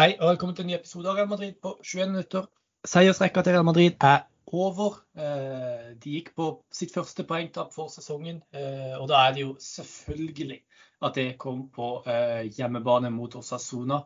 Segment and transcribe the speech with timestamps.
[0.00, 2.46] Hei og velkommen til en ny episode av Real Madrid på 21 minutter.
[2.88, 4.94] Seiersrekka til Real Madrid er over.
[5.12, 9.50] Eh, de gikk på sitt første poengtap for sesongen, eh, og da er det jo
[9.60, 10.56] selvfølgelig
[11.04, 14.00] at det kom på eh, hjemmebane mot Osasuna.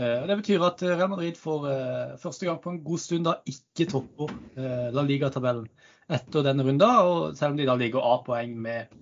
[0.00, 1.68] Det betyr at Real Madrid for
[2.20, 4.32] første gang på en god stund da ikke topper
[4.92, 5.68] La Liga-tabellen
[6.08, 8.92] etter denne runden, og selv om de da ligger A-poeng med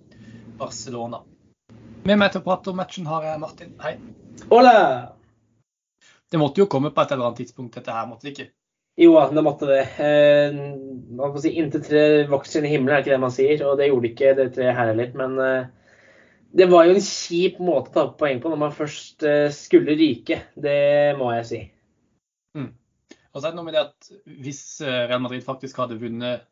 [0.59, 1.23] Barcelona.
[2.03, 3.75] Med meg til å prate om matchen har jeg Martin.
[3.83, 3.99] Hei.
[4.51, 5.14] Hola!
[6.31, 8.49] Det måtte jo komme på et eller annet tidspunkt, dette her, måtte det ikke?
[8.95, 9.81] Jo, det måtte det.
[9.99, 10.55] Eh,
[11.17, 13.59] man kan si Inntil tre vokser i himmelen, er ikke det man sier.
[13.67, 15.11] Og det gjorde ikke det treet her heller.
[15.19, 15.67] Men eh,
[16.55, 19.97] det var jo en kjip måte å ta poeng på når man først eh, skulle
[19.99, 20.39] ryke.
[20.55, 20.79] Det
[21.19, 21.61] må jeg si.
[22.55, 22.69] Mm.
[23.35, 24.11] Og så er det noe med det at
[24.45, 26.47] hvis eh, Real Madrid faktisk hadde vunnet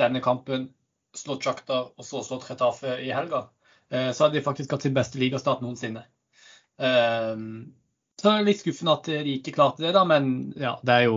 [0.00, 0.72] denne kampen,
[1.14, 3.44] slått Shakhtar og så slått Retafe i helga,
[3.92, 6.02] eh, så hadde de faktisk hatt sin beste ligastart noensinne.
[6.82, 7.38] Eh,
[8.22, 11.08] så det er litt skuffende at de ikke klarte det, da, men ja, det er
[11.08, 11.16] jo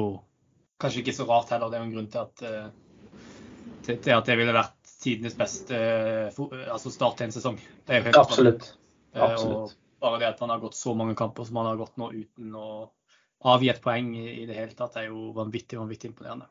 [0.82, 1.70] kanskje ikke så rart heller.
[1.70, 3.20] Det er jo en grunn til at, eh,
[3.86, 6.40] til, at det ville vært tidenes beste eh,
[6.74, 7.60] altså start til en sesong.
[7.86, 8.72] Det er jo helt Absolutt.
[9.14, 9.76] Eh, Absolutt.
[9.78, 12.10] Og bare det at han har gått så mange kamper som han har gått nå
[12.16, 12.70] uten å
[13.46, 16.50] avgi et poeng i, det hele tatt, er jo vanvittig, vanvittig imponerende.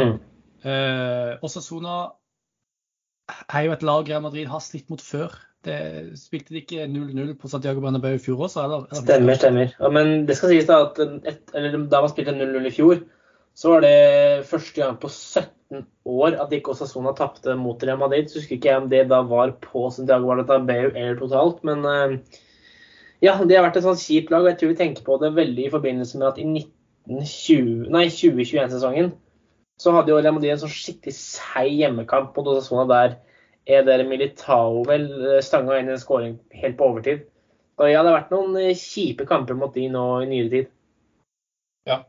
[0.00, 0.16] Mm.
[0.64, 2.00] Eh, Osasona
[3.52, 5.36] er jo et lag Real Madrid har slitt mot før.
[5.64, 8.62] Det spilte de ikke 0-0 på Santiago Bernabeu i fjor også?
[8.64, 8.86] Eller?
[8.96, 9.74] Stemmer, stemmer.
[9.76, 13.02] Ja, men det skal sies da at et, da man spilte 0-0 i fjor,
[13.54, 18.30] så var det første gang på 17 år at ikke Osasona tapte mot Real Madrid.
[18.30, 22.16] Så husker ikke jeg om det da var på Santiago Bernabeu eller totalt, men uh,
[23.20, 24.42] ja, det har vært et sånn kjipt lag.
[24.46, 26.42] og Jeg tror vi tenker på det veldig i forbindelse med at i
[27.10, 29.08] 2021-sesongen
[29.80, 33.10] så hadde jo Real Madrid en sånn skikkelig seig hjemmekamp mot Osasona der
[33.70, 37.24] er der Militao vel eh, stanga inn en skåring helt på overtid.
[37.78, 40.70] Så ja, det har vært noen eh, kjipe kamper mot de nå i nyere tid.
[41.88, 42.02] Ja.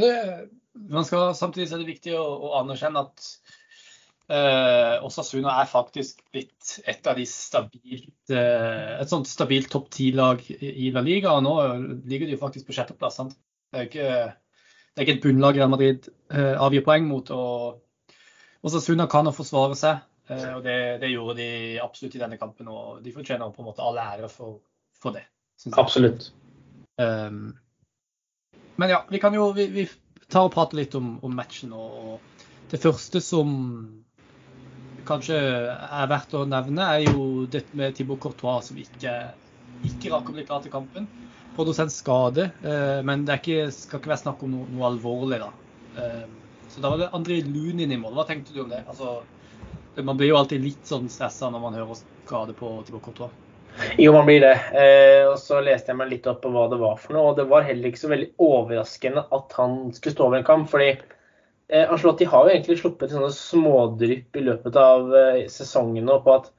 [0.00, 0.12] Det,
[0.90, 3.26] man skal, samtidig er det viktig å, å anerkjenne at
[4.30, 10.44] eh, Osasuna er faktisk blitt et av de stabilt eh, et sånt stabilt topp ti-lag
[10.48, 11.34] i La Liga.
[11.36, 11.56] og Nå
[12.10, 13.20] ligger de faktisk på sjetteplass.
[13.70, 13.88] Det
[14.90, 17.30] det er ikke et bunnlag Real Madrid eh, avgir poeng mot.
[17.30, 20.02] og Osasuna kan å forsvare seg.
[20.30, 21.48] Eh, og det, det, gjorde de
[21.82, 24.60] absolutt i denne kampen, og de fortjener på en måte all ære for,
[25.00, 25.24] for det.
[25.76, 26.30] Absolutt.
[27.00, 27.56] Um,
[28.80, 29.86] men ja, vi kan jo vi, vi
[30.30, 31.74] tar og prater litt om, om matchen.
[31.76, 32.20] Og,
[32.70, 33.50] det første som
[35.08, 39.14] kanskje er verdt å nevne, er jo dette med Thibaut Courtois som ikke,
[39.88, 41.08] ikke rakk å bli klar til kampen.
[41.56, 45.50] Produsent skade, uh, men det ikke, skal ikke være snakk om noe, noe alvorlig, da.
[45.98, 46.26] Eh,
[46.70, 48.14] så da var det André Lunin i mål.
[48.14, 48.84] Hva tenkte du om det?
[48.86, 49.18] Altså,
[49.96, 53.38] man blir jo alltid litt sånn stressa når man hører skade på Thibaut Courtois.
[53.98, 54.54] Jo, man blir det.
[54.76, 57.32] Eh, og så leste jeg meg litt opp på hva det var for noe.
[57.32, 60.70] Og det var heller ikke så veldig overraskende at han skulle stå over en kamp.
[60.70, 66.18] fordi eh, Ancelotti har jo egentlig sluppet sånne smådrypp i løpet av eh, sesongen nå
[66.24, 66.50] på at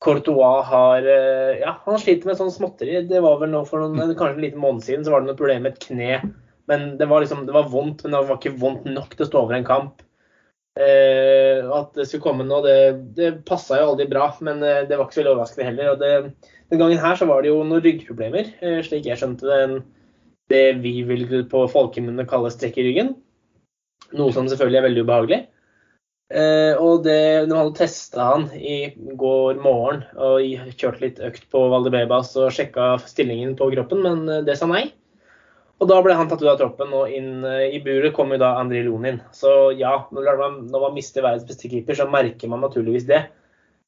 [0.00, 3.02] Courtois har eh, Ja, han sliter med sånn småtteri.
[3.08, 4.14] Det var vel nå for noen, mm.
[4.14, 6.20] kanskje en liten måned siden så var det noe problem med et kne.
[6.70, 9.28] Men det var liksom, det var vondt, men det var ikke vondt nok til å
[9.32, 10.04] stå over en kamp.
[10.78, 12.76] Eh, at det skulle komme nå, det,
[13.16, 15.94] det passa jo aldri bra, men eh, det var ikke så veldig overraskende heller.
[15.94, 19.48] og det, Den gangen her så var det jo noen ryggproblemer, eh, slik jeg skjønte
[19.48, 19.80] det.
[20.50, 23.14] Det vi vil på folkemunne kalle strekk i ryggen.
[24.18, 25.40] Noe som selvfølgelig er veldig ubehagelig.
[26.30, 30.42] Eh, og det, de hadde testa han i går morgen og
[30.78, 34.88] kjørt litt økt på Valdebebas og sjekka stillingen på kroppen, men det sa nei.
[35.80, 38.38] Og da ble han tatt ut av troppen, og inn eh, i buret kom jo
[38.40, 39.22] da Andrij Lunin.
[39.32, 43.22] Så ja, når man, når man mister verdens beste keeper, så merker man naturligvis det.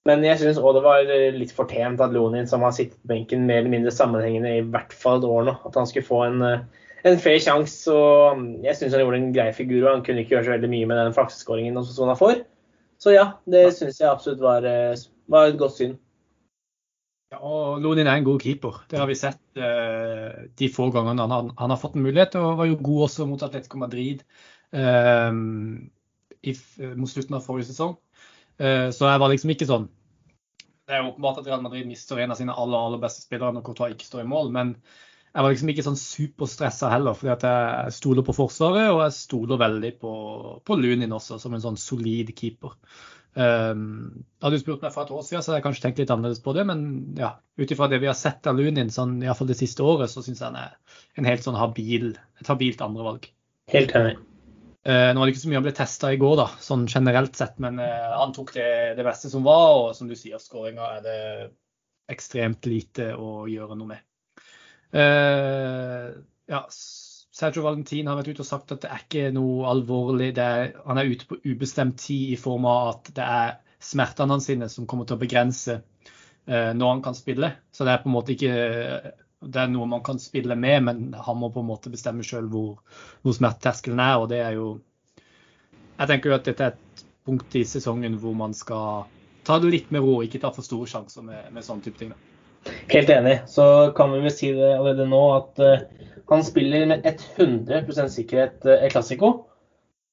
[0.08, 3.12] Men jeg syns òg det var eh, litt fortjent at Lunin, som har sittet på
[3.12, 6.22] benken mer eller mindre sammenhengende i hvert fall et år nå, at han skulle få
[6.30, 7.92] en, eh, en fair sjanse.
[7.92, 10.72] Og jeg syns han gjorde en grei figur, og han kunne ikke gjøre så veldig
[10.72, 12.40] mye med den flakseskåringen han får.
[13.02, 14.64] Så ja, det syns jeg absolutt var,
[15.28, 15.98] var et godt syn.
[17.32, 18.82] Ja, og Lonin er en god keeper.
[18.90, 22.36] Det har vi sett uh, de få gangene han, han, har fått en mulighet.
[22.36, 24.20] Og var jo god også mot Atletico Madrid
[24.76, 25.32] uh,
[26.42, 26.54] i,
[26.92, 27.96] mot slutten av forrige sesong.
[28.60, 29.86] Uh, så jeg var liksom ikke sånn
[30.84, 33.64] Det er åpenbart at Real Madrid mister en av sine aller, aller beste spillere når
[33.64, 34.52] Courtois ikke står i mål.
[34.52, 34.76] men
[35.32, 39.60] jeg var liksom ikke sånn superstressa heller, fordi jeg stoler på Forsvaret, og jeg stoler
[39.62, 40.10] veldig på,
[40.60, 42.74] på Lunin også, som en sånn solid keeper.
[43.32, 46.10] Um, hadde du spurt meg for et år siden, så hadde jeg kanskje tenkt litt
[46.12, 46.66] annerledes på det.
[46.68, 46.82] Men
[47.18, 50.24] ja, ut ifra det vi har sett av Lunin sånn, iallfall det siste året, så
[50.24, 52.12] syns jeg han er en helt sånn habil,
[52.42, 53.30] et habilt andrevalg.
[53.72, 54.18] Helt enig.
[54.82, 57.38] Uh, nå var det ikke så mye han ble testa i går, da, sånn generelt
[57.38, 59.68] sett, men uh, han tok det, det, beste som var.
[59.78, 61.18] Og som du sier, skåringa er det
[62.12, 64.02] ekstremt lite å gjøre noe med.
[64.92, 66.10] Uh,
[66.50, 66.66] ja,
[67.32, 70.34] Sergio Valentin har vært ute og sagt at det er ikke noe alvorlig.
[70.36, 74.50] Er, han er ute på ubestemt tid i form av at det er smertene hans
[74.50, 77.54] sine som kommer til å begrense uh, når han kan spille.
[77.72, 78.52] Så det er på en måte ikke
[79.42, 82.46] det er noe man kan spille med, men han må på en måte bestemme sjøl
[82.52, 82.76] hvor,
[83.24, 84.18] hvor smerteterskelen er.
[84.20, 84.68] og det er jo
[85.98, 89.08] Jeg tenker jo at dette er et punkt i sesongen hvor man skal
[89.46, 92.12] ta det litt med ro, ikke ta for store sjanser med, med sånne type ting.
[92.64, 93.38] Helt enig.
[93.46, 98.66] Så kan vi vel si det allerede nå at uh, han spiller med 100 sikkerhet
[98.68, 99.32] uh, El Clásico.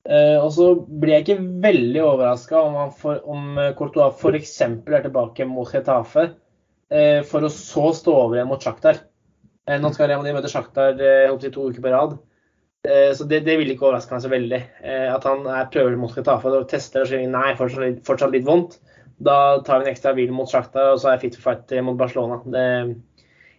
[0.10, 4.56] Uh, og så blir jeg ikke veldig overraska om, for, om Courtois f.eks.
[4.64, 6.32] er tilbake mot Getafe,
[6.96, 9.04] uh, for å så stå over igjen mot Shakhtar.
[9.70, 12.16] Nå skal Real møte Shakhtar to uker på rad.
[13.14, 14.60] Så det, det vil ikke overraske meg så veldig.
[15.14, 18.80] At han er prøver mot Getafe og tester og sier nei, fortsatt, fortsatt litt vondt.
[19.20, 19.38] Da
[19.68, 21.98] tar vi en ekstra hvil mot Shakhtar, og så er jeg fit for fight mot
[22.00, 22.40] Barcelona.
[22.46, 22.66] Det,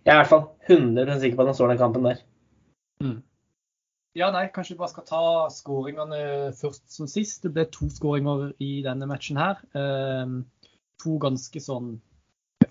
[0.07, 2.23] jeg er i hvert fall 100 sikker på at han står den kampen der.
[3.05, 3.19] Mm.
[4.19, 5.25] Ja, nei, kanskje vi bare skal ta
[5.55, 6.23] skåringene
[6.59, 7.45] først som sist.
[7.45, 9.61] Det ble to skåringer i denne matchen her.
[9.77, 10.33] Eh,
[11.01, 11.93] to ganske sånn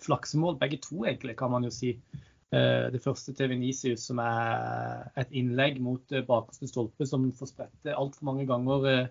[0.04, 1.94] flaksemål, begge to egentlig, kan man jo si.
[2.50, 7.52] Eh, det første til Venicius, som er et innlegg mot eh, bakerste stolpe, som får
[7.54, 9.10] sprette altfor mange ganger eh,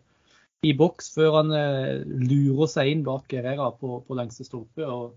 [0.67, 4.85] i boks før han eh, lurer seg inn bak Herrera på, på lengste stolpe.
[4.85, 5.15] og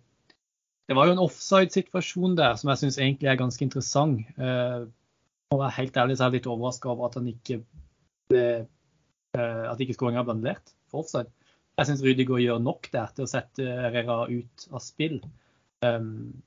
[0.88, 4.22] Det var jo en offside-situasjon der som jeg syns egentlig er ganske interessant.
[4.38, 4.84] Eh,
[5.52, 7.60] å være helt ærlig så er jeg litt overraska over at han ikke
[8.32, 8.46] ble,
[9.38, 11.34] eh, at ikke skåringa ble annullert for offside.
[11.80, 15.22] Jeg syns Rydiger gjør nok der til å sette Herrera ut av spill.
[15.82, 16.44] Um,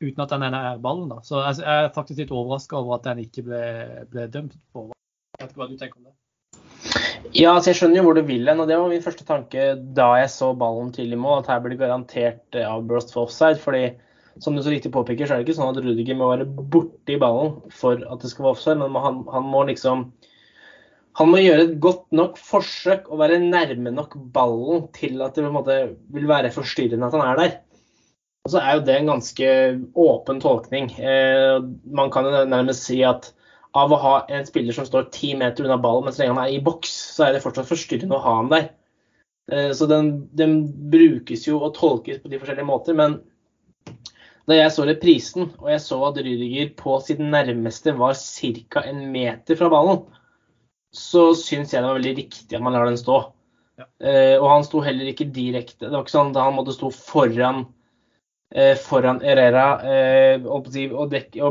[0.00, 1.12] uten at han er ballen.
[1.12, 1.20] da.
[1.22, 3.60] Så jeg er faktisk litt overraska over at den ikke ble,
[4.10, 4.88] ble dømt på.
[5.36, 6.17] Jeg vet ikke hva du tenker om det?
[7.36, 8.60] Ja, altså jeg skjønner jo hvor du vil hen.
[8.62, 11.62] og Det var min første tanke da jeg så ballen til i mål, at her
[11.64, 13.58] blir det garantert eh, avblåst for offside.
[13.60, 13.90] fordi
[14.40, 17.16] som du så riktig påpeker, så er det ikke sånn at Rudiger må være borti
[17.18, 18.78] ballen for at det skal være offside.
[18.80, 20.10] Men han, han, må liksom
[21.18, 25.48] Han må gjøre et godt nok forsøk og være nærme nok ballen til at det
[25.50, 25.78] måte
[26.14, 27.56] vil være forstyrrende at han er der.
[28.46, 29.48] Og så er jo det en ganske
[29.98, 30.92] åpen tolkning.
[30.94, 31.58] Eh,
[31.90, 33.32] man kan jo nærmest si at
[33.76, 36.44] av å ha en spiller som står ti meter unna ballen, men så lenge han
[36.46, 38.68] er i boks, så er det fortsatt forstyrrende å ha han der.
[39.52, 40.60] Eh, så den, den,
[40.92, 42.96] brukes jo og tolkes på de forskjellige måter.
[42.98, 43.18] Men
[44.48, 48.84] da jeg så reprisen, og jeg så at Rydiger på sitt nærmeste var ca.
[48.84, 50.06] en meter fra ballen,
[50.94, 53.26] så syns jeg det var veldig riktig at man lar den stå.
[53.78, 53.84] Ja.
[54.02, 55.84] Uh, og han sto heller ikke direkte.
[55.84, 57.77] Det var ikke sånn at han måtte stå foran Eh,
[58.80, 60.70] foran Herrera eh, og,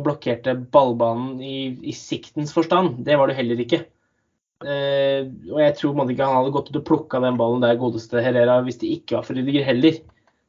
[0.04, 3.04] blokkerte ballbanen i, i, siktens forstand.
[3.06, 3.84] Det var det heller ikke.
[4.66, 8.24] Eh, og jeg tror ikke han hadde gått ut og plukka den ballen der godeste
[8.26, 10.00] Herrera hvis det ikke var for Rydiger heller.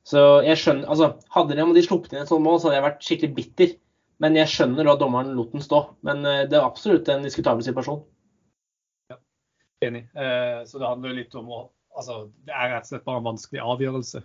[0.08, 3.04] Så jeg skjønner, altså Hadde de sluppet inn et sånt mål, så hadde jeg vært
[3.04, 3.74] skikkelig bitter.
[4.24, 5.82] Men jeg skjønner at dommeren lot den stå.
[6.02, 8.00] Men det er absolutt en diskutabel situasjon.
[9.12, 9.18] Ja,
[9.84, 10.08] Enig.
[10.66, 11.66] så det handler litt om å
[11.98, 14.20] Altså, det er rett og slett bare en vanskelig avgjørelse.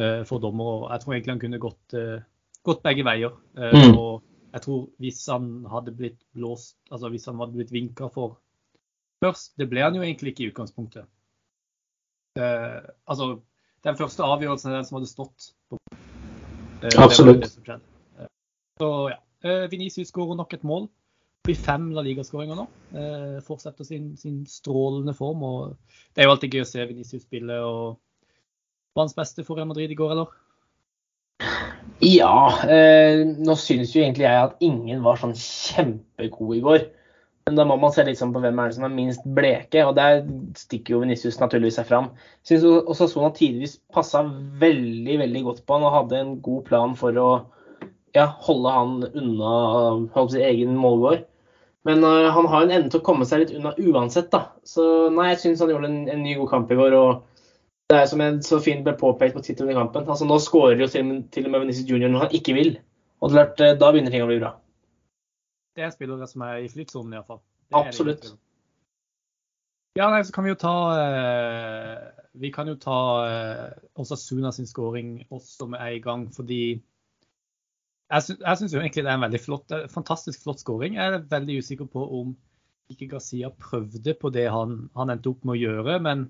[0.00, 0.64] Eh, for dommer.
[0.64, 2.22] og Jeg tror egentlig han kunne gått, eh,
[2.64, 3.36] gått begge veier.
[3.56, 3.98] Eh, mm.
[3.98, 8.38] og jeg tror hvis han hadde blitt blåst, altså hvis han hadde blitt vinka for
[9.20, 11.04] først Det ble han jo egentlig ikke i utgangspunktet.
[12.38, 13.40] Uh, altså,
[13.84, 15.76] Den første avgjørelsen er den som hadde stått på
[16.80, 17.44] Uh, Absolutt.
[18.80, 19.18] så ja.
[19.44, 20.86] Uh, Venicius skårer nok et mål.
[21.44, 22.66] Blir fem La Liga-skåringer nå.
[22.96, 25.42] Eh, fortsetter sin, sin, strålende form.
[25.42, 25.76] og
[26.14, 27.56] Det er jo alltid gøy å se Venicius spille.
[27.64, 28.00] og
[29.02, 30.30] hans beste for Real Madrid i går, eller?
[32.04, 36.88] Ja, eh, nå syns jo egentlig jeg at ingen var sånn kjempegod i går.
[37.48, 39.96] Men da må man se liksom på hvem er det som er minst bleke, og
[39.96, 40.20] der
[40.56, 42.10] stikker jo Venicius naturligvis seg fram.
[42.46, 44.22] Syns også Sona tidvis passa
[44.60, 47.30] veldig veldig godt på han og hadde en god plan for å
[48.14, 49.54] ja, holde han unna
[50.14, 51.24] holdt si, egen målgård.
[51.88, 54.50] Men uh, han har en evne til å komme seg litt unna uansett, da.
[54.68, 56.96] Så nei, jeg syns han gjorde en, en, ny god kamp i går.
[56.96, 57.29] og
[57.90, 60.06] det er som en så fint ble påpekt på tittelen i kampen.
[60.06, 62.76] altså Nå skårer jo til, til og med Venezia Junior når han ikke vil.
[63.20, 64.54] Og det er, da begynner ting å bli bra.
[65.76, 67.42] Det er spillere som er i flytsonen iallfall.
[67.74, 68.30] Absolutt.
[69.98, 71.98] Ja, nei, så kan vi jo ta eh,
[72.38, 73.66] Vi kan jo ta eh,
[73.98, 76.62] Osasuna sin skåring også med en gang, fordi
[78.10, 78.22] jeg
[78.58, 80.96] syns egentlig det er en veldig flott, fantastisk flott skåring.
[80.98, 82.32] Jeg er veldig usikker på om
[82.90, 86.24] ikke Garcia prøvde på det han, han endte opp med å gjøre, men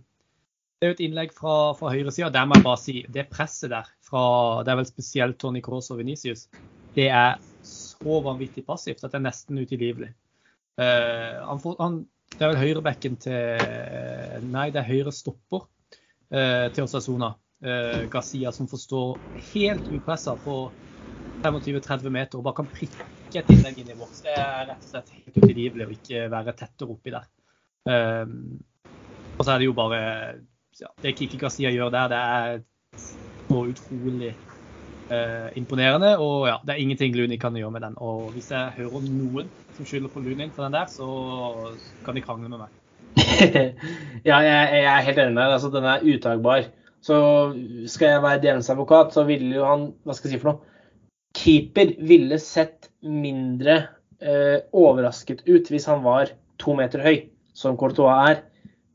[0.80, 2.30] det er jo et innlegg fra, fra høyresida.
[2.32, 4.22] Der må jeg bare si det presset der, fra,
[4.64, 6.46] det er vel spesielt Tony Cross og Venicius,
[6.96, 7.34] det er
[7.68, 10.08] så vanvittig passivt at det er nesten utilgivelig.
[10.80, 11.98] Uh, han får, han,
[12.32, 17.34] det er vel høyrebekken til Nei, det er høyre stopper uh, til Osasona.
[17.60, 19.02] Uh, Garcia som får stå
[19.50, 20.62] helt upressa på
[21.44, 24.24] 25-30 meter og bare kan prikke et innlegg inn i boks.
[24.24, 27.28] Det er rett og slett helt utilgivelig å ikke være tettere oppi der.
[27.84, 28.24] Uh,
[29.36, 30.00] og så er det jo bare
[30.78, 32.60] ja, Det Kiki Garcia gjør der, det er
[33.00, 34.34] så utrolig
[35.10, 36.16] eh, imponerende.
[36.18, 37.96] Og ja, det er ingenting Luni kan gjøre med den.
[37.98, 41.08] Og hvis jeg hører om noen som skylder på Luni for den der, så
[42.04, 42.76] kan de krangle med meg.
[44.28, 45.54] ja, jeg, jeg, er helt enig med deg.
[45.56, 46.68] Altså, den er utagbar.
[47.04, 47.16] Så
[47.88, 50.66] skal jeg være djevelens advokat, så ville jo han Hva skal jeg si for noe?
[51.36, 53.76] Keeper ville sett mindre
[54.20, 58.42] eh, overrasket ut hvis han var to meter høy, som Courtois er.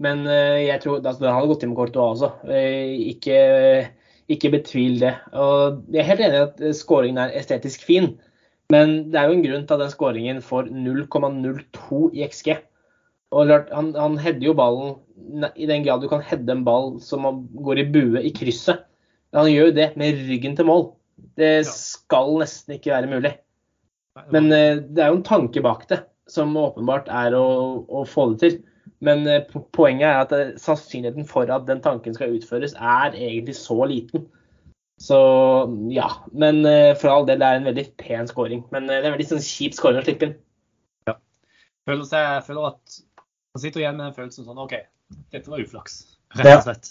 [0.03, 2.31] Men eh, jeg tror altså, den hadde gått inn med Courtois også.
[2.51, 3.37] Eh, ikke,
[4.31, 5.13] ikke betvil det.
[5.31, 8.13] Og jeg er helt enig i at skåringen er estetisk fin,
[8.73, 12.55] men det er jo en grunn til at den skåringen får 0,02 i XG.
[13.35, 14.95] Og han, han header jo ballen
[15.55, 17.25] i den grad du kan heade en ball som
[17.65, 18.85] går i bue i krysset.
[19.35, 20.85] Han gjør jo det med ryggen til mål.
[21.39, 23.33] Det skal nesten ikke være mulig.
[24.31, 25.99] Men eh, det er jo en tanke bak det,
[26.31, 27.45] som åpenbart er å,
[27.83, 28.57] å få det til.
[29.03, 29.43] Men eh,
[29.75, 34.27] poenget er at eh, sannsynligheten for at den tanken skal utføres, er egentlig så liten.
[35.01, 35.17] Så
[35.91, 36.07] ja.
[36.31, 36.61] Men
[37.01, 38.63] for all del, det er en veldig pen scoring.
[38.71, 40.37] Men det er en veldig sånn kjip scoring å slippe inn.
[41.09, 41.17] Ja.
[41.89, 43.01] Føler, jeg føler at
[43.55, 44.73] man sitter igjen med en følelse sånn OK,
[45.31, 45.93] dette var uflaks,
[46.35, 46.89] rett og slett.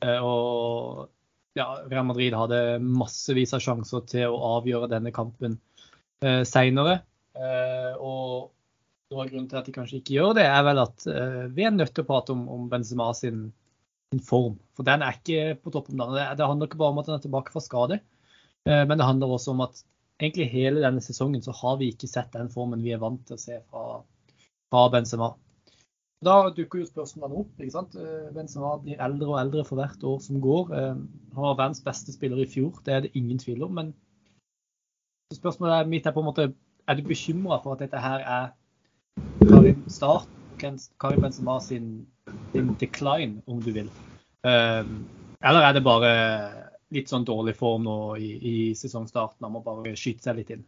[0.00, 0.14] Ja.
[0.16, 1.10] Eh, og
[1.56, 5.58] ja, Real Madrid hadde massevis av sjanser til å avgjøre denne kampen
[6.24, 7.02] eh, seinere.
[7.36, 8.50] Eh, og
[9.12, 11.66] noe av grunnen til at de kanskje ikke gjør det, er vel at eh, vi
[11.66, 13.46] er nødt til å prate om, om Benzema sin,
[14.10, 14.58] sin, form.
[14.76, 16.16] For den er ikke på topp om dagen.
[16.18, 18.00] Det, det, handler ikke bare om at den er tilbake fra skade,
[18.66, 19.82] eh, men det handler også om at
[20.18, 23.36] egentlig hele denne sesongen så har vi ikke sett den formen vi er vant til
[23.36, 24.00] å se fra,
[24.72, 25.30] fra Benzema.
[26.24, 27.54] Da dukker jo spørsmålene opp.
[27.60, 27.94] ikke sant?
[28.00, 30.74] Eh, Benzema blir eldre og eldre for hvert år som går.
[30.74, 31.06] Han
[31.46, 33.78] var verdens beste spiller i fjor, det er det ingen tvil om.
[33.78, 33.94] Men
[35.36, 36.52] spørsmålet mitt er på en måte
[36.86, 38.54] er du bekymra for at dette her er
[39.48, 42.06] Karim Start, Karim Benzema sin,
[42.52, 43.90] sin decline, om du vil?
[44.42, 45.06] Um,
[45.44, 46.12] eller er det bare
[46.94, 49.44] litt sånn dårlig form nå i, i sesongstarten?
[49.46, 50.66] Han må bare skyte seg litt inn?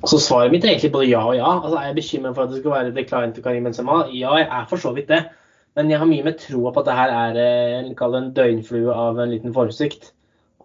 [0.00, 1.48] Altså Svaret mitt er egentlig både ja og ja.
[1.48, 4.02] Altså Er jeg bekymret for at det skal være decline til Karim Benzema?
[4.12, 5.24] Ja, jeg er for så vidt det.
[5.78, 9.20] Men jeg har mye med troa på at det her er eh, en døgnflue av
[9.22, 10.10] en liten formsvikt.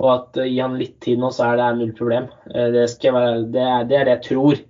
[0.01, 2.25] Og at uh, gi han litt tid nå, så er det null problem.
[2.49, 4.63] Uh, det, være, det, er, det, er, det jeg tror.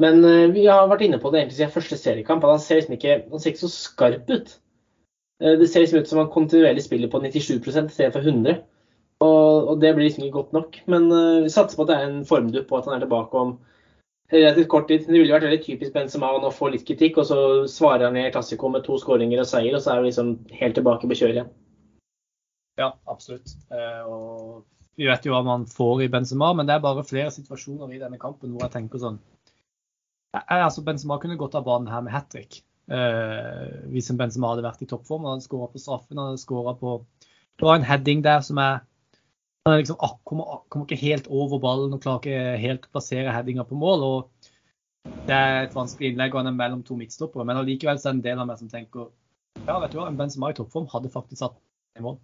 [0.00, 2.44] Men uh, vi har vært inne på det egentlig siden første seriekamp.
[2.44, 4.60] at Han ser liksom ikke, han ser ikke så skarp ut.
[5.44, 8.62] det ser liksom ut som han kontinuerlig spiller på 97% istedenfor 100
[9.22, 10.80] og, og, det blir liksom ikke godt nok.
[10.90, 13.40] Men uh, vi satser på at det er en formdupp, og at han er tilbake
[13.40, 13.56] om
[14.32, 15.06] relativt kort tid.
[15.06, 17.38] Det ville vært veldig typisk Benzema å få litt kritikk, og så
[17.70, 20.78] svarer han i Classico med to skåringer og seier, og så er vi liksom helt
[20.78, 21.52] tilbake på kjøret igjen.
[22.80, 23.52] Ja, absolutt.
[24.10, 24.64] Og
[24.98, 28.00] vi vet jo hva man får i Benzema, men det er bare flere situasjoner i
[28.02, 29.20] denne kampen hvor jeg tenker sånn
[30.34, 32.62] altså Benzema kunne gått av banen her med hat trick.
[32.90, 35.24] Uh, hvis en Benzema hadde vært i toppform.
[35.24, 36.98] Han hadde skåra på straffen, han skåra på
[37.54, 38.82] Det var en heading der som er
[39.64, 43.32] han liksom, ah, kommer, kommer, ikke helt over ballen og klarer ikke helt å plassere
[43.32, 44.02] headinga på mål.
[44.04, 47.46] og Det er et vanskelig innlegg, og han er mellom to midtstoppere.
[47.48, 49.08] Men allikevel er det en del av meg som tenker
[49.64, 51.56] ja, vet du hva, en Benzema i toppform hadde faktisk satt
[51.96, 52.18] i mål.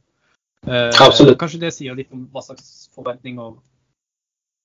[0.66, 1.38] Uh, Absolutt.
[1.40, 3.54] Kanskje det sier litt om hva slags forventninger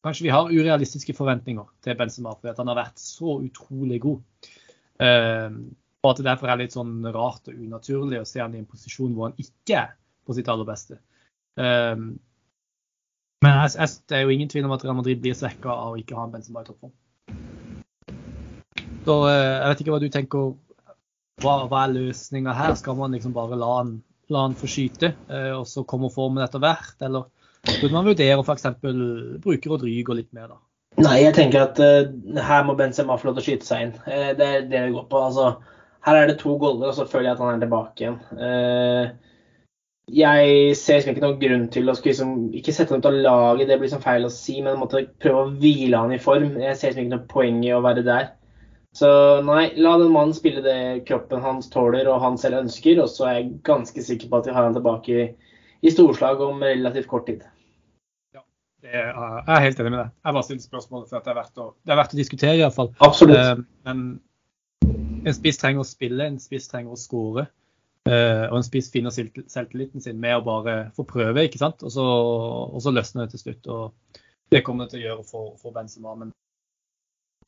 [0.05, 4.51] Kanskje vi har urealistiske forventninger til Benzema fordi han har vært så utrolig god.
[5.01, 5.57] Uh,
[6.05, 8.69] og at det derfor er litt sånn rart og unaturlig å se han i en
[8.69, 9.95] posisjon hvor han ikke er
[10.25, 10.99] på sitt aller beste.
[11.57, 12.13] Uh,
[13.45, 15.99] men jeg, det er jo ingen tvil om at Real Madrid blir svekka av å
[15.99, 16.93] ikke ha en Benzema i toppform.
[19.05, 20.53] Så eh, jeg vet ikke hva du tenker.
[21.43, 22.73] Hva, hva er løsninga her?
[22.79, 23.97] Skal man liksom bare la han,
[24.33, 26.95] la han få skyte, eh, og så kommer formen etter hvert?
[27.05, 27.27] Eller
[27.67, 28.67] burde man vurdere f.eks.
[29.43, 30.61] bruke Rodrygo litt mer, da?
[31.03, 32.07] Nei, jeg tenker at uh,
[32.39, 33.95] her må Benzema få lov til å skyte seg inn.
[34.07, 35.21] Uh, det er det det går på.
[35.27, 35.49] Altså,
[36.07, 38.19] her er det to goller, og så føler jeg at han er tilbake igjen.
[38.39, 39.25] Uh,
[40.15, 43.67] jeg ser liksom ikke noen grunn til å liksom, ikke sette ham ut av laget,
[43.67, 46.59] det blir liksom feil å si, men måtte prøve å hvile han i form.
[46.61, 48.29] Jeg ser liksom ikke noe poeng i å være der.
[48.95, 49.09] Så
[49.43, 53.25] nei, la den mannen spille det kroppen hans tåler og han selv ønsker, og så
[53.27, 55.25] er jeg ganske sikker på at vi har han tilbake
[55.81, 57.41] i storslag om relativt kort tid.
[58.85, 60.13] Er, jeg er helt enig med deg.
[60.21, 62.55] Jeg bare stiller spørsmålet for at det er verdt å, det er verdt å diskutere,
[62.59, 62.91] iallfall.
[63.05, 63.39] Absolutt.
[63.41, 64.03] Uh, men
[65.25, 67.47] en spiss trenger å spille, en spiss trenger å skåre.
[68.05, 71.81] Uh, og en spiss finner selvtilliten sin med å bare få prøve, ikke sant.
[71.81, 73.71] Og så, og så løsner det til slutt.
[73.73, 74.21] Og
[74.53, 76.13] det kommer det til å gjøre for, for Benzema.
[76.19, 76.33] Men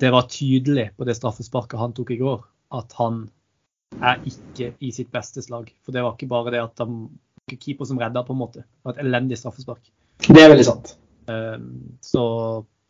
[0.02, 2.42] det var tydelig på det straffesparket han tok i går,
[2.78, 3.28] at han
[4.02, 5.70] er ikke i sitt beste slag.
[5.86, 7.06] For det var ikke bare det at han
[7.48, 8.66] de, keeper som redda, på en måte.
[8.66, 9.86] Det var et elendig straffespark.
[10.26, 10.98] Det er veldig sant.
[11.28, 11.60] Uh,
[12.04, 12.24] så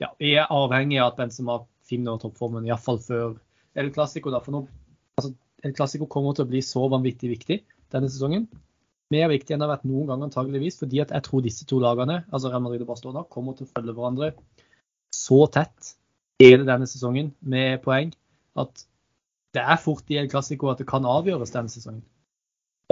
[0.01, 3.35] ja, vi er avhengig av at Benzema finner toppformen, iallfall før
[3.77, 4.33] El Clásico.
[4.33, 5.33] Altså,
[5.65, 7.61] El Clásico kommer til å bli så vanvittig viktig
[7.93, 8.47] denne sesongen.
[9.13, 11.79] Mer viktig enn det har vært noen gang antageligvis, fordi at jeg tror disse to
[11.79, 14.33] lagene, altså Real Madrid og Barcelona, kommer til å følge hverandre
[15.15, 15.93] så tett
[16.41, 18.11] hele denne sesongen med poeng
[18.59, 18.83] at
[19.55, 22.03] det er fort i El Clásico at det kan avgjøres denne sesongen.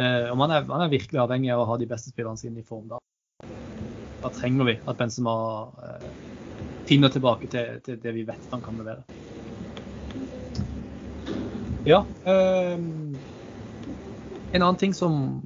[0.01, 2.63] Eh, og man er, man er, virkelig avhengig av å ha de beste spillerne sine
[2.63, 3.01] i form da.
[4.25, 5.33] Da trenger vi at Benzema
[5.85, 6.05] eh,
[6.89, 9.03] finner tilbake til, til, det vi vet han kan levere.
[11.85, 11.99] Ja.
[12.25, 12.73] Eh,
[14.55, 15.43] en annen ting som,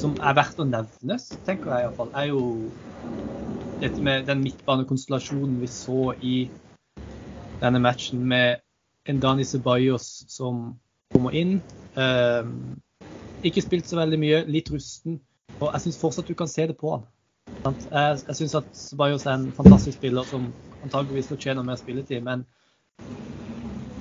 [0.00, 2.40] som er verdt å nevnes, tenker jeg iallfall, er jo
[3.82, 6.34] dette med den midtbanekonstellasjonen vi så i
[7.60, 8.62] denne matchen med
[9.04, 10.78] en Dani Ceballos som
[11.12, 11.58] kommer inn.
[11.92, 12.40] Eh,
[13.44, 15.20] ikke spilt så veldig mye, litt rusten.
[15.60, 17.04] Og jeg syns fortsatt du kan se det på han.
[17.64, 20.50] Jeg, jeg syns at Ceballos er en fantastisk spiller som
[20.84, 22.20] antageligvis fortjener mer spilletid.
[22.26, 22.44] Men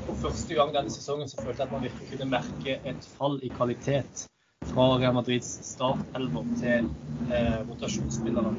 [0.04, 3.40] for første gang denne sesongen så følte jeg at man virkelig kunne merke et fall
[3.40, 4.26] i kvalitet
[4.74, 6.92] fra Real Madrids startelver til
[7.32, 8.54] eh, rotasjonsspillere.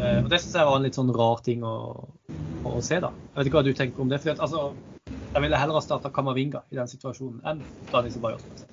[0.00, 1.76] Eh, og Det syns jeg var en litt sånn rar ting å,
[2.64, 3.00] å, se.
[3.04, 3.12] da.
[3.12, 4.22] Jeg vet ikke hva du tenker om det.
[4.24, 4.70] for at, altså,
[5.34, 8.66] Jeg ville heller ha starta Kamavinga i den situasjonen enn Dani Ceballos.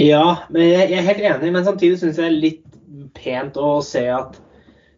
[0.00, 3.80] Ja, men jeg er helt enig, men samtidig syns jeg det er litt pent å
[3.84, 4.38] se at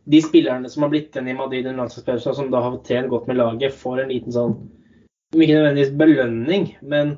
[0.04, 3.28] de spillerne som har blitt igjen i Madrid under landslagspausen, som da har trent godt
[3.30, 4.56] med laget, får en liten sånn
[5.32, 7.14] Ikke nødvendigvis belønning, men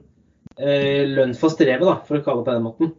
[0.59, 2.93] eh, lønn for strevet, da, for å kalle det på den måten.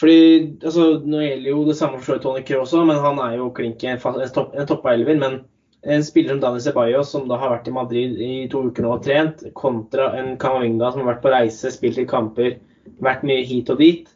[0.00, 0.16] Fordi,
[0.64, 3.84] altså, Nå gjelder jo det samme for Tony Kroos òg, men han er jo klink
[3.86, 5.20] en, topp, en topp elver.
[5.20, 5.38] Men
[5.86, 8.96] en spiller som Dani Ceballos, som da har vært i Madrid i to uker nå
[8.96, 12.56] og trent, kontra en Camavinga som har vært på reise, spilt i kamper,
[13.02, 14.10] vært mye hit og dit,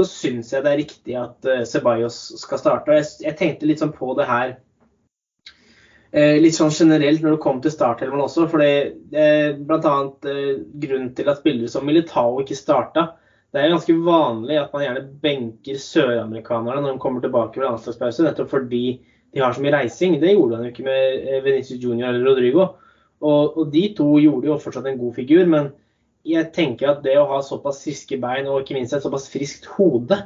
[0.00, 2.96] så syns jeg det er riktig at uh, Ceballos skal starte.
[2.96, 4.54] Jeg, jeg, tenkte litt sånn på det her
[6.16, 8.48] uh, litt sånn generelt når det kom til startelveren også.
[8.50, 9.94] for uh, Bl.a.
[10.24, 10.52] Uh,
[10.82, 13.10] grunnen til at spillere som Militao ikke starta.
[13.50, 18.22] Det er ganske vanlig at man gjerne benker søramerikanerne når de kommer tilbake fra landslagspause,
[18.22, 18.84] nettopp fordi
[19.34, 20.20] de har så mye reising.
[20.22, 22.68] Det gjorde han jo ikke med Venezia Junior eller Rodrigo.
[23.20, 25.72] Og, og de to gjorde jo fortsatt en god figur, men
[26.26, 29.66] jeg tenker at det å ha såpass friske bein og ikke minst et såpass friskt
[29.76, 30.18] hode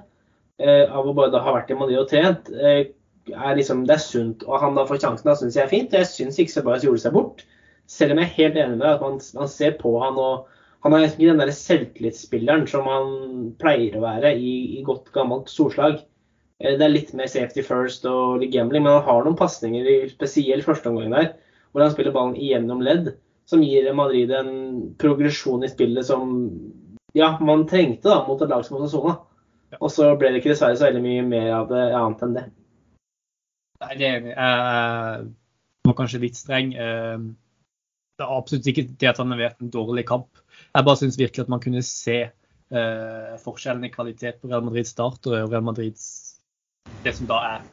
[0.59, 2.91] eh, av å bare ha vært i Madrid og trent, eh,
[3.31, 4.45] er liksom, det er sunt.
[4.49, 5.95] Og han da får sjansen, da syns jeg er fint.
[5.97, 7.45] Jeg syns ikke Sebajos gjorde seg bort.
[7.91, 10.51] Selv om jeg er helt enig med deg at man, man, ser på han og
[10.85, 13.15] han er liksom ikke den der selvtillitsspilleren som han
[13.61, 16.03] pleier å være i, i godt gammelt storslag.
[16.61, 19.89] Eh, det er litt mer safety first og litt gambling, men han har noen pasninger,
[20.13, 21.31] spesielt første omgang der,
[21.73, 23.15] hvor han spiller ballen igjennom ledd
[23.49, 24.51] som gir Madrid en
[25.01, 26.35] progresjon i spillet som
[27.15, 29.19] ja, man trengte da, mot et lag som Osasona.
[29.81, 32.45] Og så ble det ikke dessverre så veldig mye mer av det annet enn det.
[33.83, 34.35] Nei, det er enig.
[34.35, 36.73] Jeg var kanskje litt streng.
[36.79, 37.25] Eh,
[38.15, 40.31] det er absolutt ikke det at han har vært en dårlig kamp.
[40.71, 44.95] Jeg bare syns virkelig at man kunne se uh, forskjellen i kvalitet på Real Madrids
[44.95, 46.05] startere og Real Madrids
[47.03, 47.65] det som da er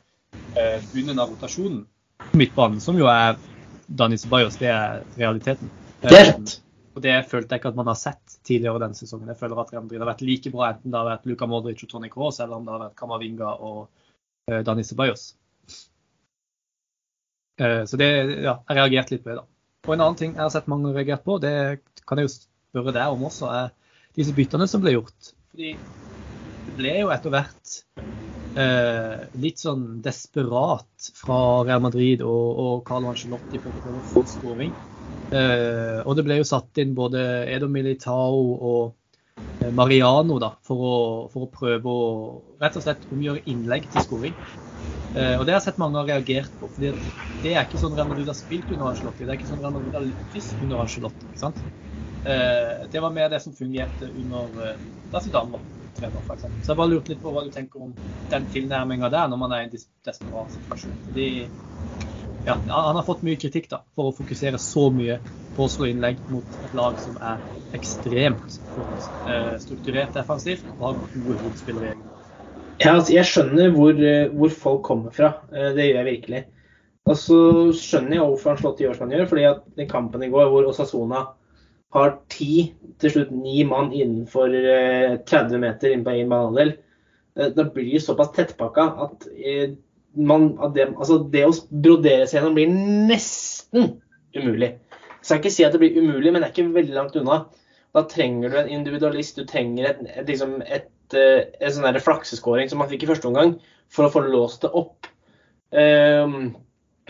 [0.55, 1.83] uh, bunnen av rotasjonen
[2.31, 3.37] på midtbanen, som jo er
[3.97, 5.71] Dani Ceballos, det er realiteten.
[6.01, 6.53] Det er rett.
[6.95, 9.29] Og det følte jeg ikke at man har sett tidligere denne sesongen.
[9.31, 11.83] Jeg føler at Real Madrid har vært like bra enten det har vært Luka Modric
[11.85, 13.77] og Tony Kroos, eller om det har vært Kamavinga og
[14.51, 15.29] uh, Dani Ceballos.
[17.61, 18.09] Uh, så det,
[18.43, 19.39] ja, jeg reagerte litt på det.
[19.39, 19.47] da.
[19.87, 21.53] Og en annen ting jeg har sett mange reagert på, det
[22.07, 23.71] kan jeg jo spørre deg om også, er
[24.17, 25.31] disse byttene som ble gjort.
[25.53, 25.71] Fordi
[26.67, 27.79] det ble jo etter hvert
[28.59, 34.09] eh, litt sånn desperat fra Real Madrid og, og Carlo Ancelotti for å prøve å
[34.13, 34.73] få skåring.
[35.31, 40.87] Eh, og det ble jo satt inn både Edo Militao og eh, Mariano da, for
[40.87, 40.95] å,
[41.31, 42.09] for å, prøve å
[42.63, 44.35] rett og slett omgjøre innlegg til skåring.
[45.15, 46.71] Eh, og det har jeg sett mange har reagert på.
[46.71, 46.91] for
[47.41, 49.25] det er ikke sånn Real Madrid har spilt under Ancelotti.
[49.25, 51.29] Det er ikke sånn Real Madrid har lykkes under Ancelotti.
[51.31, 51.63] ikke sant?
[52.21, 55.63] Eh, det var mer det som fungerte under eh, da Zidane var
[55.97, 56.47] trener, f.eks.
[56.63, 57.93] Så jeg bare lurte litt på hva du tenker om
[58.31, 60.97] den tilnærminga der, når man er i en desperat situasjon.
[61.07, 61.29] Fordi
[62.47, 65.19] ja, han har fått mye kritikk da, for å fokusere så mye
[65.55, 67.43] på å slå innlegg mot et lag som er
[67.77, 68.57] ekstremt
[69.27, 71.99] eh, strukturert defensivt og har gode hovedspillere
[72.81, 75.35] ja, altså, jeg skjønner hvor, eh, hvor, folk kommer fra.
[75.53, 76.41] Eh, det gjør jeg virkelig.
[77.09, 77.37] Og så
[77.77, 79.27] skjønner jeg hvorfor han slått i år som han gjør.
[79.29, 81.21] fordi at den kampen i går hvor Osasona
[81.95, 84.51] har ti, til slutt ni mann innenfor
[85.27, 86.75] 30 eh, meter inn på én banehalvdel,
[87.37, 89.73] eh, da blir det såpass tettpakka at, eh,
[90.15, 92.71] man, at det, altså det, å brodere seg gjennom blir
[93.11, 93.97] nesten
[94.37, 94.73] umulig.
[95.21, 97.43] Jeg skal ikke si at det blir umulig, men det er ikke veldig langt unna.
[97.91, 102.79] Da trenger du en individualist, du trenger et, et, liksom et, et sånn flakseskåring som
[102.81, 103.57] man fikk i første omgang,
[103.91, 105.09] for å få låst det opp.
[105.71, 106.53] Um,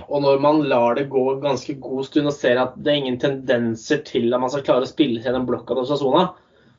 [0.07, 3.19] Og når man lar det gå ganske god stund og ser at det er ingen
[3.21, 6.29] tendenser til at man skal klare å spille seg den blokka til Osasona,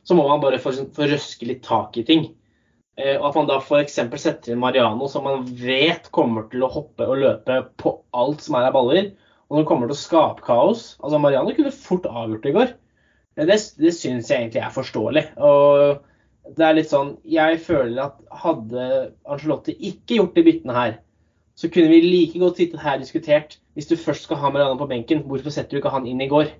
[0.03, 2.31] så må man bare få, få røske litt tak i ting.
[2.99, 3.99] Eh, og at man da f.eks.
[4.21, 8.59] setter inn Mariano, som man vet kommer til å hoppe og løpe på alt som
[8.59, 9.13] er av baller,
[9.49, 10.87] og som kommer til å skape kaos.
[11.01, 12.75] Altså Mariano kunne fort avgjort det i går.
[13.37, 15.25] Eh, det, det syns jeg egentlig er forståelig.
[15.41, 18.87] Og det er litt sånn Jeg føler at hadde
[19.31, 20.97] Angelotti ikke gjort de byttene her,
[21.55, 24.77] så kunne vi like godt sittet her og diskutert hvis du først skal ha Mariano
[24.81, 26.53] på benken, hvorfor setter du ikke han inn i går?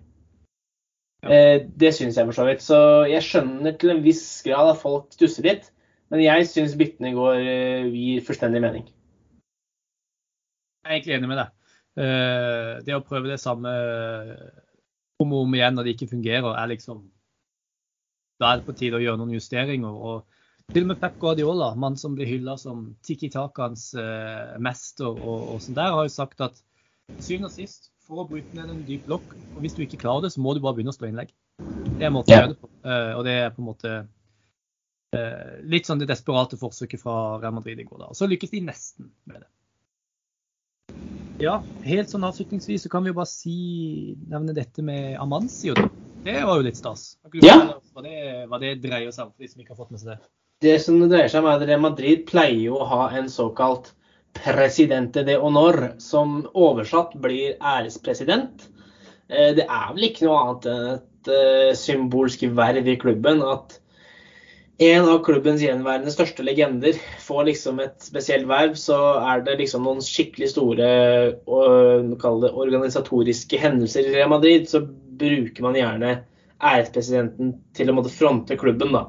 [1.23, 1.29] Ja.
[1.29, 2.63] Eh, det syns jeg for så vidt.
[2.65, 2.79] Så
[3.11, 5.71] jeg skjønner til en viss grad at folk stusser litt.
[6.13, 8.89] Men jeg syns byttene i går eh, gir fullstendig mening.
[10.83, 11.53] Jeg er egentlig enig med deg.
[12.03, 13.73] Eh, det å prøve det samme
[15.23, 17.05] om og om igjen når det ikke fungerer, er liksom
[18.41, 19.93] Da er det på tide å gjøre noen justeringer.
[19.93, 20.25] og
[20.73, 25.55] til og med Pep Guardiola, mann som blir hylla som Tiki Takans eh, mester, og,
[25.55, 26.61] og sånn der, har jo sagt at
[27.21, 30.27] syvende og sist, for å bryte ned en dyp blokk, og hvis du ikke klarer
[30.27, 31.33] det, så må du bare begynne å slå innlegg.
[31.99, 32.71] Det er måten å gjøre det på.
[32.83, 37.55] Uh, og det er på en måte uh, litt sånn det desperate forsøket fra Real
[37.55, 38.01] Madrid i går.
[38.03, 38.11] da.
[38.11, 39.51] Og så lykkes de nesten med det.
[41.43, 43.57] Ja, helt sånn avslutningsvis så kan vi jo bare si,
[44.31, 45.77] nevne dette med Amancio.
[46.23, 47.17] Det var jo litt stas.
[47.29, 48.19] Hva det,
[48.51, 50.21] hva det dreier seg om for de som ikke har fått med seg det?
[50.63, 53.93] Det som det dreier seg om, er at Madrid pleier jo å ha en såkalt
[54.37, 58.69] presidente de honor, som oversatt blir ærespresident.
[59.29, 63.79] Eh, det er vel ikke noe annet enn et eh, symbolsk verv i klubben at
[64.83, 69.85] en av klubbens gjenværende største legender får liksom et spesielt verv, så er det liksom
[69.87, 70.89] noen skikkelig store
[71.37, 76.15] det, organisatoriske hendelser i Real Madrid, så bruker man gjerne
[76.63, 79.05] ærespresidenten til å måtte fronte klubben, da.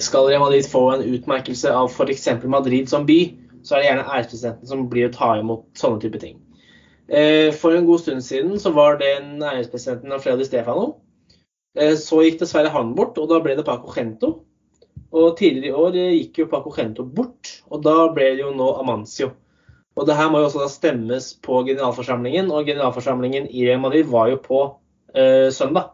[0.00, 2.28] Skal Real Madrid få en utmerkelse av f.eks.
[2.44, 3.20] Madrid som by,
[3.64, 6.38] så er det gjerne ærespresidenten som blir å ta imot sånne type ting.
[7.10, 11.00] Eh, for en god stund siden så var det en ærespresidenten Alfredo Stefano.
[11.78, 14.32] Eh, så gikk dessverre han bort, og da ble det Paco Gento.
[15.10, 18.68] Og tidligere i år gikk jo Paco Gento bort, og da ble det jo nå
[18.78, 19.32] Amancio.
[19.98, 24.06] Og det her må jo også da stemmes på generalforsamlingen, og generalforsamlingen i Real Madrid
[24.08, 25.90] var jo på uh, søndag.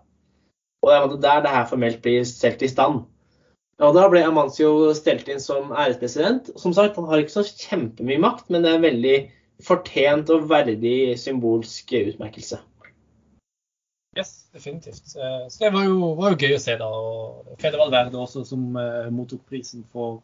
[0.84, 3.06] Og det er der det her formelt blir stelt i stand.
[3.84, 6.48] Og Da ble Amancio stelt inn som ærespresident.
[6.56, 9.16] Som sagt, Han har ikke så kjempemye makt, men det er en veldig
[9.64, 12.58] fortjent og verdig symbolsk utmerkelse.
[14.16, 15.02] Yes, definitivt.
[15.08, 16.76] Så Det var jo, var jo gøy å se.
[16.80, 16.88] da.
[16.88, 20.22] og Fede Valverde også, som uh, mottok prisen for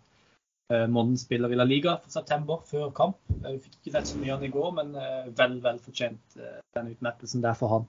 [0.72, 3.18] uh, månedens spiller i La Liga for september, før kamp.
[3.28, 6.40] Vi fikk ikke sett så mye av han i går, men uh, vel, vel fortjent
[6.72, 7.88] den utmerkelsen der for han.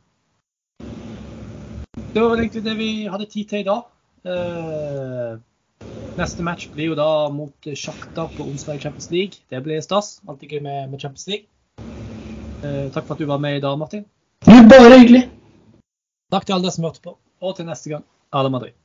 [2.13, 3.87] Det var egentlig det vi hadde tid til i dag.
[6.13, 9.41] Neste match blir jo da mot Sjakta på onsdag i Champions League.
[9.49, 10.19] Det blir stas.
[10.29, 11.49] Alltid gøy med, med Champions League.
[12.61, 14.05] Eh, takk for at du var med i dag, Martin.
[14.45, 15.23] Bare hyggelig.
[16.33, 18.05] Takk til alle dere som hørte på, og til neste gang.
[18.33, 18.77] Ada Madrid.